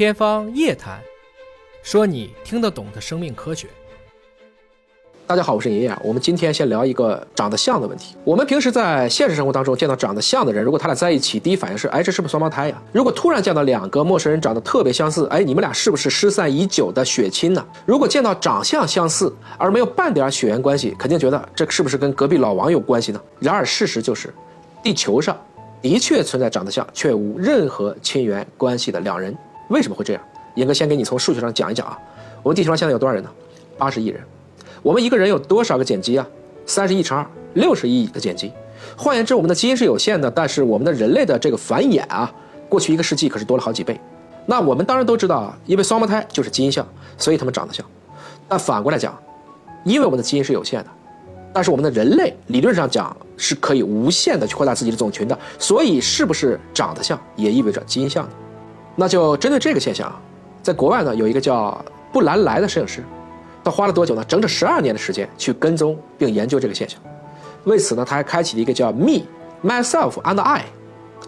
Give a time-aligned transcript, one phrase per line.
[0.00, 0.98] 天方夜谭，
[1.82, 3.68] 说你听得懂的生命科学。
[5.26, 5.94] 大家好，我是爷爷。
[6.02, 8.16] 我们今天先聊一个长得像的问题。
[8.24, 12.82] 我们平时在现实生活当中见到长得像的人，如果他俩在一起，第一反应是，哎，这是不是双胞胎呀？
[12.92, 17.62] 如果突然见到两个陌生人长得特别相似，哎，你们俩是不是失散已久的血亲呢？
[17.84, 23.20] 如果见到长相相似而没有半点血缘关系，肯定觉得这是不是跟隔壁老王有关系呢？
[23.38, 24.32] 然而事实就是，
[24.82, 25.38] 地球上
[25.82, 29.36] 的确存在长得像却无任何亲缘关系的两人。
[29.70, 30.22] 为什么会这样？
[30.56, 31.98] 严哥先给你从数学上讲一讲啊。
[32.42, 33.30] 我们地球上现在有多少人呢？
[33.78, 34.20] 八十亿人。
[34.82, 36.26] 我们一个人有多少个碱基啊？
[36.66, 37.24] 三十亿乘二，
[37.54, 38.52] 六十亿个碱基。
[38.96, 42.32] 换言之，我们的基因是有限的，但是我们的人类的这个繁衍啊，
[42.68, 43.98] 过去一个世纪可是多了好几倍。
[44.46, 46.84] 那我们当然都知道啊，因为双胞胎就是基因像，
[47.16, 47.86] 所以他们长得像。
[48.48, 49.16] 但反过来讲，
[49.84, 50.90] 因为我们的基因是有限的，
[51.52, 58.30] 但是我们的人类理论上讲是可以无限的去扩大自己的种群的，所以是不是长得像也意味着基因像呢？
[58.96, 60.20] 那就针对这个现象啊，
[60.62, 63.02] 在国外呢有一个叫布兰莱的摄影师。
[63.62, 64.24] 他花了多久呢？
[64.24, 66.98] 整整十二年的时间去跟踪并研究这个现象。
[67.64, 69.20] 为此呢，他还开启了一个叫 “Me,
[69.62, 70.64] Myself and I”，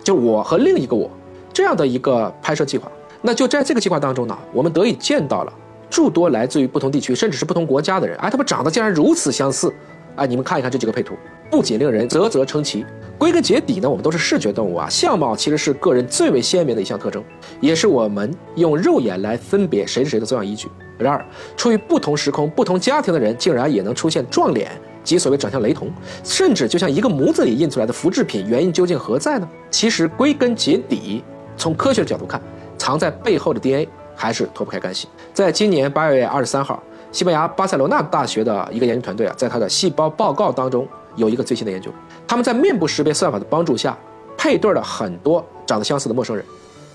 [0.03, 1.11] 就我和另一个我
[1.53, 2.91] 这样的一个拍摄计划。
[3.21, 5.53] 那就在这个计划当中呢，我们得以见到了
[5.91, 8.17] 诸多来自于不同地区甚至是不同国家的人。
[8.17, 9.71] 哎，他们长得竟然如此相似！
[10.17, 11.15] 哎，你们看一看这几个配图，
[11.51, 12.85] 不仅令人啧啧称奇。
[13.19, 17.23] 归根结底呢，我们都是视觉动物啊，相貌其实是个人最为鲜明的一项特征，
[17.61, 20.69] 也是我们用肉眼来分别谁是谁的重要依据。
[20.99, 21.25] 然而，
[21.57, 24.73] 处于不同时空、不同家庭的人，竟然也能出现撞脸，
[25.05, 25.89] 即所谓长相雷同，
[26.25, 29.49] 甚至就像一个模子里印出来的复制品，原因究竟何在呢？
[29.71, 31.23] 其实归根结底，
[31.57, 32.41] 从科学的角度看，
[32.77, 35.07] 藏在背后的 DNA 还是脱不开干系。
[35.33, 36.83] 在今年八月二十三号，
[37.13, 40.89] 西班牙巴塞罗那大学的一个研究团队啊，在他的细胞报告当中。
[41.15, 41.91] 有一个最新的研究，
[42.27, 43.95] 他们在面部识别算法的帮助下，
[44.35, 46.43] 配对了很多长得相似的陌生人，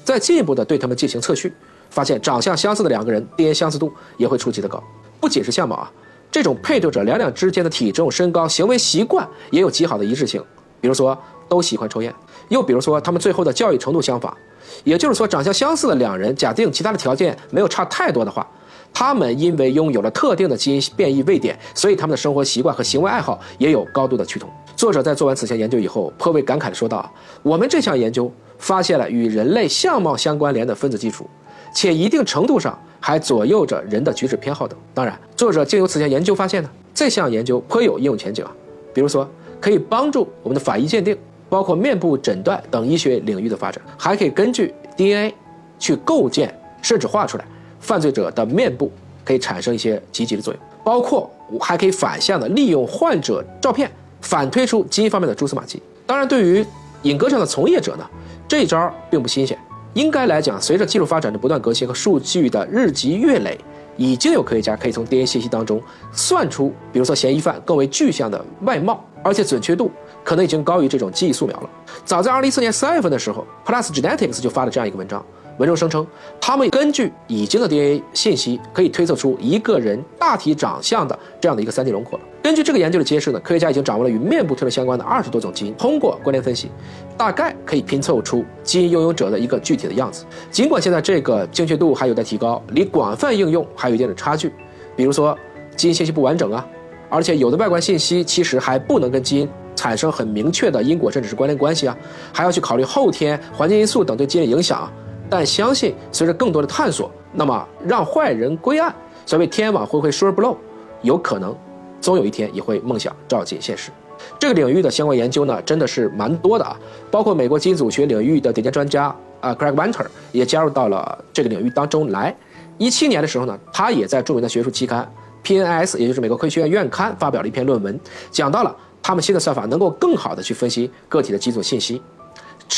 [0.04, 1.54] 再进一步的对他们进行测序，
[1.92, 4.84] 发现长相相似的两个人，DNA 相似度也会出奇的高。
[5.20, 5.92] 不仅是相貌啊，
[6.32, 10.44] 这种配对者两两之间的体重、身高、行为习惯也有极好的一致性。
[10.82, 11.16] 比如说，
[11.48, 12.12] 都喜欢抽烟；
[12.50, 14.36] 又比如说，他们最后的教育程度相仿。
[14.84, 18.48] 也就是说，长相相似的两人，假定其他的条件没有差太多的话。
[18.94, 24.50] 他们因为拥有了特定的基因变异位点，所以他们的生活习惯和行为爱好也有高度的趋同。
[24.76, 27.12] 作者在做完此项研究以后，颇为感慨地说道
[27.44, 31.28] ：“我们这项研究发现了与人类相貌相关联的分子基础，
[31.74, 34.78] 且一定程度上还左右着人的举止偏好等。
[34.94, 38.52] 当然，作者经由此项研究发现呢，这项研究颇有应用前景啊，
[38.94, 39.28] 比如说
[39.60, 41.18] 可以帮助我们的法医鉴定，
[41.50, 45.34] 包括面部诊断等医学领域的发展，还可以根据 DNA
[45.80, 47.46] 去构建甚至画出来。”
[47.88, 48.92] 犯罪者的面部
[49.24, 51.32] 可以产生一些积极的作用，包括
[51.62, 53.90] 还可以反向的利用患者照片
[54.20, 55.82] 反推出基因方面的蛛丝马迹。
[56.06, 56.66] 当然，对于
[57.04, 58.06] 影歌上的从业者呢，
[58.46, 59.58] 这一招并不新鲜。
[59.94, 63.58] 应该来讲，随着技术发展的不断革新和数据的日积月累，
[63.96, 65.82] 已经有科学家可以从 DNA 信息当中
[66.12, 69.90] 算出，比如说嫌疑犯更为具象的外貌，而且准确度
[70.26, 71.70] 可能已经高于这种记忆素描了。
[72.04, 75.26] 早在2014年3月份的时候，Plus Genetics 就发了这样一个文章。
[75.58, 76.06] 文中声称，
[76.40, 82.20] 他们根据已经的 DNA 信息，可以推测出一个人大体长相的这样的一个 3D 轮廓。
[82.44, 86.70] 根据这个研究的揭示呢，科学家已经掌握了与面部特征相关的二十多种基因，通过关联分析，
[87.18, 90.26] 大概可以拼凑出基因拥有者的一个具体的样子。
[90.52, 94.54] 尽管现在这个精确度还有待提高，离广泛应用还有一定的差距。
[94.96, 95.38] 比如说，
[95.76, 96.66] 基因信息不完整啊，
[97.10, 101.98] 而且有的外观信息其实还不能跟基因产生很明确的因果甚至是关联关系啊，
[102.32, 104.90] 还要去考虑后天环境因素等对基因的影响。
[105.30, 108.94] 但相信随着更多的探索，那么让坏人归案，
[109.26, 110.58] 所谓天网恢恢疏而不漏，
[111.02, 111.56] 有可能，
[112.00, 113.92] 总有一天也会梦想照进现实。
[114.40, 116.76] 这个领域的相关研究呢，真的是蛮多的啊，
[117.12, 122.36] 包括美国基因组学领域的顶尖专家啊，Craig Venter 也加入到了这个领域当中来。
[122.78, 125.12] 一七年的时候呢，他也在著名的学术期刊
[125.44, 128.00] PNS，也就是美国科学院院刊发表了一篇论文，
[128.32, 132.02] 讲到了他们新的算法能够更好的去分析个体的基因组信息。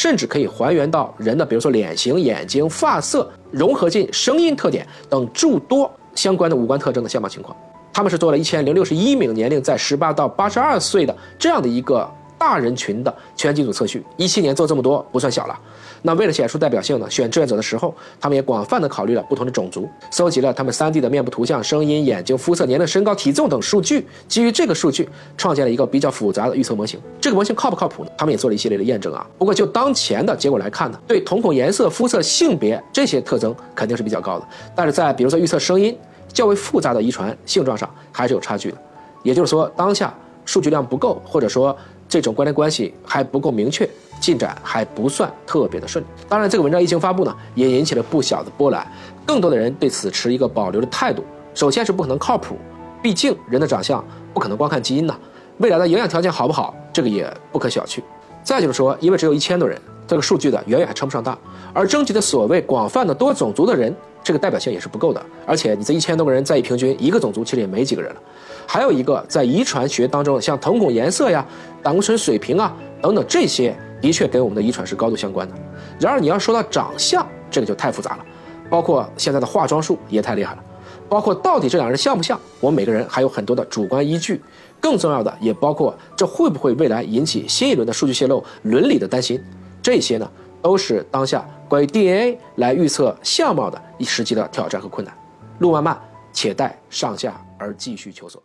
[0.01, 7.53] 甚至可以还原到人的，比如说脸型、眼睛、发色，融合进声音特点等诸多相关的五官特征的相貌情况。
[7.91, 12.09] 他们是做了一千零六十一名年龄在十八到八十二岁的这样的一个。
[12.39, 15.59] 大人群的全基组测序，一七年做这么多不算小了。
[16.01, 24.07] 那为了显出代表性呢，选志愿者的时候，他们也广泛的考虑了不同的种族，搜集了他们 3D 的面部图像、声音、眼睛、肤色、年龄、身高、体重等数据。
[24.25, 26.97] 基于这个数据，创建了一个比较复杂的预测模型。
[27.19, 28.11] 这个模型靠不靠谱呢？
[28.17, 29.27] 他们也做了一系列的验证啊。
[29.37, 34.47] 不过就当前的结果来看呢，对瞳孔颜色、肤色、性别这些特征肯定是比较高的。
[34.73, 35.93] 但是在比如说预测声音
[36.31, 38.77] 较为复杂的遗传性状上，还是有差距的。
[39.21, 40.13] 也就是说，当下
[40.45, 41.75] 数据量不够，或者说。
[42.09, 43.87] 这种关联关系还不够明确，
[44.19, 46.07] 进展还不算特别的顺利。
[46.27, 48.85] 当然，这个文章一经发布呢，也引起了不小的波澜，
[49.27, 51.23] 更多的人对此持一个保留的态度。
[51.53, 52.57] 首先是不可能靠谱，
[53.01, 54.03] 毕竟人的长相
[54.33, 55.15] 不可能光看基因呐，
[55.59, 57.99] 未来的营养条件好不好，这个也不可小觑。
[58.43, 61.37] 再就是说，因为只有一千多人，这个数据的远远还称不上大，
[61.73, 65.21] 而征集的所谓广泛的多种族的人，这个代表性也是不够的。
[65.45, 68.21] 而且你这一千多个人再一平均，一个种族其实也没几个人了。
[68.67, 71.45] 还有一个在遗传学当中，像瞳孔颜色呀、
[71.81, 75.55] 胆固醇水平啊等等这些，的确跟我们的遗传是高度相关的。
[75.99, 78.25] 然而你要说到长相，这个就太复杂了，
[78.69, 80.63] 包括现在的化妆术也太厉害了。
[81.07, 84.39] 包括到底这两人像不像，我们每个人还有很多的主观依据。
[84.81, 89.43] 更重要的，也包括这会不会未来引起新一轮的数据泄露、伦理的担心。
[89.81, 90.31] 这些呢，
[90.61, 95.15] 都是当下关于 DNA 来预测相貌的一时期的挑战和困难。
[95.59, 96.01] 路漫漫，
[96.33, 98.41] 且待上下而继续求索。